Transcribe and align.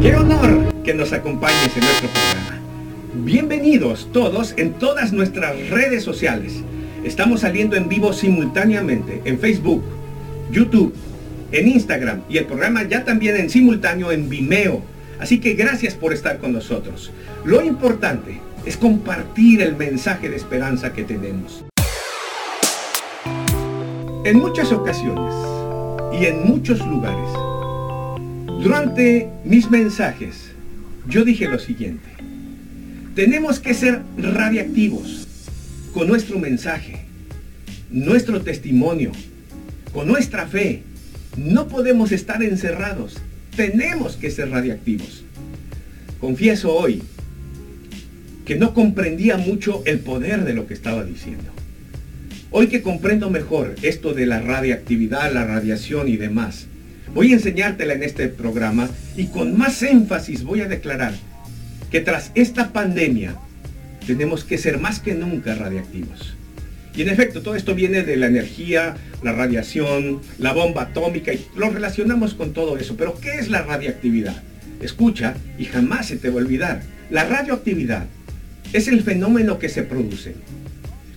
Qué 0.00 0.14
honor 0.14 0.82
que 0.82 0.94
nos 0.94 1.12
acompañes 1.12 1.76
en 1.76 1.82
nuestro 1.82 2.08
programa. 2.08 2.60
Bienvenidos 3.14 4.08
todos 4.12 4.54
en 4.56 4.74
todas 4.74 5.12
nuestras 5.12 5.70
redes 5.70 6.04
sociales. 6.04 6.62
Estamos 7.04 7.40
saliendo 7.40 7.76
en 7.76 7.88
vivo 7.88 8.12
simultáneamente 8.12 9.22
en 9.24 9.38
Facebook, 9.38 9.82
YouTube, 10.50 10.94
en 11.52 11.68
Instagram 11.68 12.22
y 12.28 12.38
el 12.38 12.46
programa 12.46 12.82
ya 12.84 13.04
también 13.04 13.36
en 13.36 13.50
simultáneo 13.50 14.12
en 14.12 14.28
Vimeo. 14.28 14.82
Así 15.18 15.40
que 15.40 15.54
gracias 15.54 15.94
por 15.94 16.12
estar 16.12 16.38
con 16.38 16.52
nosotros. 16.52 17.10
Lo 17.44 17.64
importante 17.64 18.40
es 18.64 18.76
compartir 18.76 19.62
el 19.62 19.76
mensaje 19.76 20.28
de 20.28 20.36
esperanza 20.36 20.92
que 20.92 21.04
tenemos. 21.04 21.64
En 24.26 24.40
muchas 24.40 24.72
ocasiones 24.72 25.32
y 26.20 26.26
en 26.26 26.48
muchos 26.48 26.84
lugares, 26.84 27.30
durante 28.60 29.30
mis 29.44 29.70
mensajes, 29.70 30.50
yo 31.08 31.24
dije 31.24 31.46
lo 31.46 31.60
siguiente. 31.60 32.08
Tenemos 33.14 33.60
que 33.60 33.72
ser 33.72 34.02
radiactivos 34.18 35.28
con 35.94 36.08
nuestro 36.08 36.40
mensaje, 36.40 37.06
nuestro 37.88 38.42
testimonio, 38.42 39.12
con 39.92 40.08
nuestra 40.08 40.48
fe. 40.48 40.82
No 41.36 41.68
podemos 41.68 42.10
estar 42.10 42.42
encerrados. 42.42 43.18
Tenemos 43.54 44.16
que 44.16 44.32
ser 44.32 44.50
radiactivos. 44.50 45.22
Confieso 46.18 46.74
hoy 46.74 47.00
que 48.44 48.56
no 48.56 48.74
comprendía 48.74 49.36
mucho 49.36 49.84
el 49.86 50.00
poder 50.00 50.42
de 50.42 50.54
lo 50.54 50.66
que 50.66 50.74
estaba 50.74 51.04
diciendo. 51.04 51.52
Hoy 52.58 52.68
que 52.68 52.80
comprendo 52.80 53.28
mejor 53.28 53.74
esto 53.82 54.14
de 54.14 54.24
la 54.24 54.40
radiactividad, 54.40 55.30
la 55.30 55.44
radiación 55.44 56.08
y 56.08 56.16
demás, 56.16 56.68
voy 57.12 57.30
a 57.30 57.34
enseñártela 57.34 57.92
en 57.92 58.02
este 58.02 58.28
programa 58.28 58.88
y 59.14 59.26
con 59.26 59.58
más 59.58 59.82
énfasis 59.82 60.42
voy 60.42 60.62
a 60.62 60.66
declarar 60.66 61.12
que 61.90 62.00
tras 62.00 62.32
esta 62.34 62.72
pandemia 62.72 63.36
tenemos 64.06 64.42
que 64.42 64.56
ser 64.56 64.78
más 64.80 65.00
que 65.00 65.12
nunca 65.12 65.54
radiactivos. 65.54 66.34
Y 66.96 67.02
en 67.02 67.10
efecto, 67.10 67.42
todo 67.42 67.56
esto 67.56 67.74
viene 67.74 68.04
de 68.04 68.16
la 68.16 68.28
energía, 68.28 68.96
la 69.22 69.32
radiación, 69.32 70.22
la 70.38 70.54
bomba 70.54 70.84
atómica 70.84 71.34
y 71.34 71.44
lo 71.56 71.68
relacionamos 71.68 72.32
con 72.32 72.54
todo 72.54 72.78
eso. 72.78 72.96
Pero 72.96 73.20
¿qué 73.20 73.34
es 73.34 73.50
la 73.50 73.60
radiactividad? 73.60 74.42
Escucha 74.80 75.34
y 75.58 75.66
jamás 75.66 76.06
se 76.06 76.16
te 76.16 76.30
va 76.30 76.36
a 76.36 76.44
olvidar. 76.44 76.80
La 77.10 77.28
radioactividad 77.28 78.06
es 78.72 78.88
el 78.88 79.02
fenómeno 79.02 79.58
que 79.58 79.68
se 79.68 79.82
produce 79.82 80.36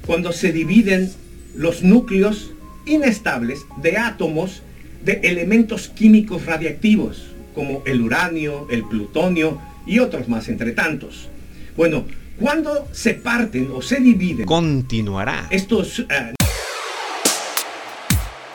cuando 0.05 0.33
se 0.33 0.51
dividen 0.51 1.09
los 1.55 1.83
núcleos 1.83 2.51
inestables 2.85 3.65
de 3.81 3.97
átomos 3.97 4.61
de 5.03 5.21
elementos 5.23 5.89
químicos 5.89 6.45
radiactivos, 6.45 7.27
como 7.53 7.83
el 7.85 8.01
uranio, 8.01 8.67
el 8.69 8.83
plutonio 8.83 9.59
y 9.85 9.99
otros 9.99 10.27
más 10.27 10.49
entre 10.49 10.71
tantos. 10.71 11.29
Bueno, 11.75 12.05
cuando 12.39 12.87
se 12.91 13.13
parten 13.15 13.69
o 13.73 13.81
se 13.81 13.99
dividen 13.99 14.45
Continuará. 14.45 15.47
estos 15.49 15.99
eh, 15.99 16.33